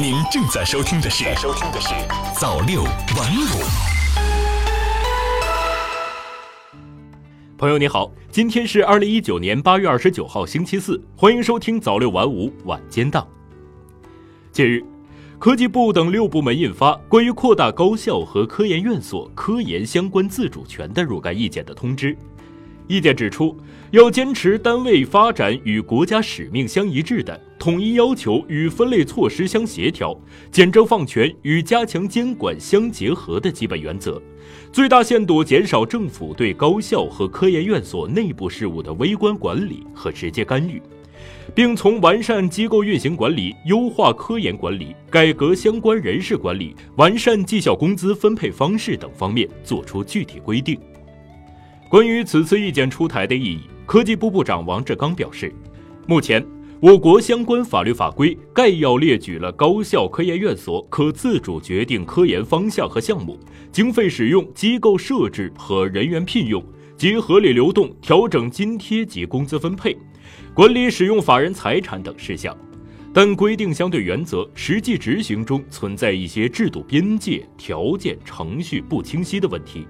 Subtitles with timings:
[0.00, 1.88] 您正在收听的是《收听的是
[2.34, 2.90] 早六晚
[3.36, 3.60] 五》。
[7.58, 13.28] 朋友你好，今天是二零一九年八月二十九号星期四，欢迎收听《早六晚五》晚间档。
[14.50, 14.82] 近日，
[15.38, 22.16] 科技部等六部门印发关于扩大高校和科研院所科研相关自主权的若干意见的通知。
[22.90, 23.56] 意见指出，
[23.92, 30.12] 要坚持单位发展与国家使命相一致的统一要求与分类措施相协调、
[30.50, 34.20] 简政放权与加强监管相结合的基本原则，
[34.72, 40.82] 最大限度减少政府对高校和科研院所内部事务的微观管理和直接干预，
[41.54, 50.76] 并从完善机构运行管理、优化科研管理、改革相关人事管理、完善绩效工资分配方式等方面作出具体规定。
[51.90, 55.52] 关于此次意见出台的意义，科技部部长王志刚表示，
[56.06, 56.46] 目前
[56.78, 63.36] 我国相关法律法规概要列举了高校、科研院所可自主决定科研方向和项目、
[63.72, 66.64] 经费使用、机构设置和人员聘用
[66.96, 69.98] 及合理流动、调整津贴及工资分配、
[70.54, 72.56] 管理使用法人财产等事项，
[73.12, 79.88] 但规定相对原则实际执行中存在一些制度边界、条件、程序不清晰的问题。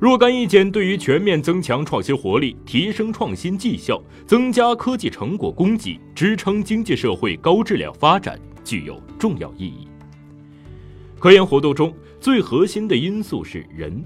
[0.00, 9.86] 若干意见对于全面增强创新活力、提升创新绩效、增加科技成果供给、支撑经济社会高质量发展具有重要意义。
[11.18, 14.02] 科研活动中最核心的因素是人，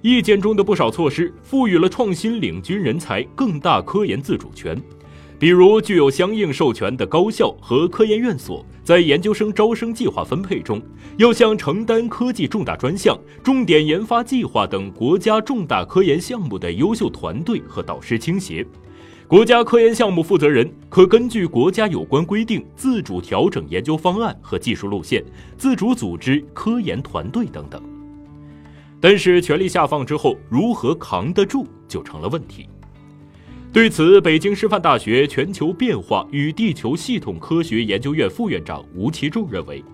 [0.00, 4.80] 意见中的不少措施赋予了创新领军人才更大科研自主权。
[5.38, 10.80] 比如，具有相应授权的高校和科研院所，在研究生招生计划分配中，
[11.18, 18.66] 要向承担科技重大专项、重点研发计划等国家重大科研项目的优秀团队和导师倾斜。
[19.28, 25.22] 国家科研项目负责人可根据国家有关规定，自主调整研究方案和技术路线，
[25.58, 27.82] 自主组织科研团队等等。
[28.98, 32.66] 但是，权力下放之后，如何扛得住，就成了问题。
[33.76, 39.84] 对此，北京师范大学全球变化与地球系统科学研究院副院长吴其仲认为，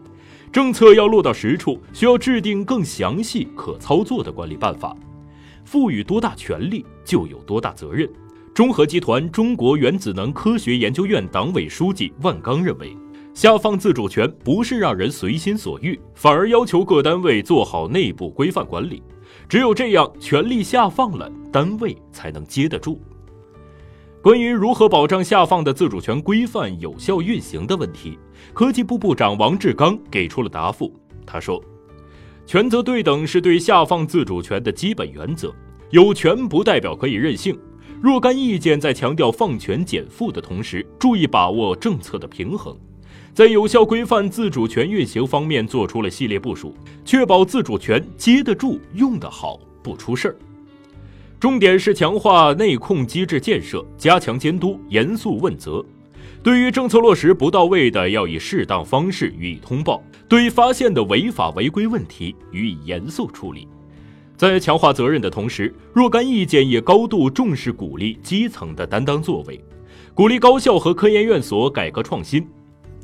[0.52, 4.96] 政策要落到实处，需要制定更详细、可操作的管理办法。
[5.64, 8.08] 赋予多大权力，就有多大责任。
[8.54, 12.96] 中核集团中国原子能科学研究院党委书记万钢认为，
[13.34, 19.02] 下放自主权不是让人随心所欲，反而要求各单位做好内部规范管理。
[19.48, 23.02] 只有这样，权力下放了，单位才能接得住。
[24.22, 28.16] 关于如何保障下放的自主权规范有效运行的问题，
[28.54, 30.94] 科技部部长王志刚给出了答复。
[31.26, 31.60] 他说
[32.46, 35.52] ：“权责对等是对下放自主权的基本原则，
[35.90, 37.58] 有权不代表可以任性。
[38.00, 42.78] 若干意见在强调放权减负的同时，注意把握政策的平衡，
[43.34, 46.72] 在有效规范自主权运行方面做出了系列部署，
[47.04, 50.36] 确保自主权接得住、用得好，不出事儿。”
[51.42, 55.84] 重点是强化内控机制建设，加强监督，严肃问责。
[56.40, 63.66] 对于政策落实不到位的，要以适当方式予以通报；对发现的违法违规问题，予以严肃处理。
[64.36, 69.60] 在强化责任的同时，若干意见也高度重视鼓励基层的担当作为，
[70.14, 72.46] 鼓励高校和科研院所改革创新。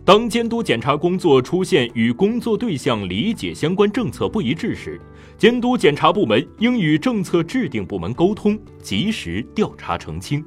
[0.09, 4.99] 当监督检查工作出现与工作对象理解相关政策不一致时，
[5.37, 10.43] 监督检查部门应与政策制定部门沟通，及时调查澄清。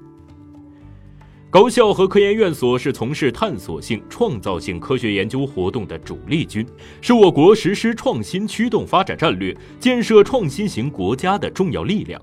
[1.51, 6.65] 高校和科研院所是从事探索性、创造性科学研究活动的主力军，
[6.99, 12.19] 是我国实施创新驱动发展战略、建设创新型国家的重要力量。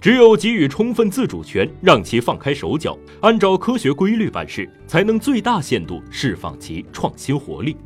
[0.00, 7.76] 只有给予充分自主权，让其放开手脚，按照科学规律办事，才能最大限度释放其创新活力。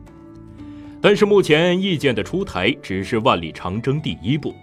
[1.01, 4.55] 但是目前意见的出台只是万里长征第一步，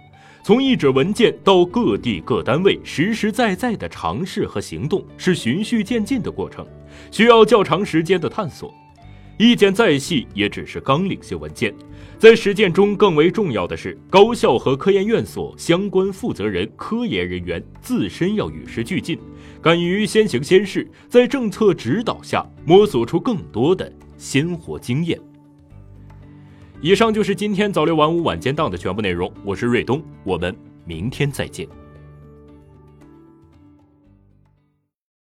[0.42, 6.66] 从一纸文件到各地各单位实实在在的尝试和行动，是循序渐进的过程，
[7.10, 8.74] 需要较长时间的探索。
[9.42, 11.74] 意见再细，也只是纲领性文件。
[12.16, 19.18] 在实践中，更为重要的是，高校和科研院所相关负责人、科研人员自身要与时俱进，
[19.60, 25.18] 敢于先行先试，在政策指导下摸索出更多的鲜活经验。
[26.80, 31.66] 以上就是今天早六晚五晚间档的全部内容，我是瑞东，我们明天再见。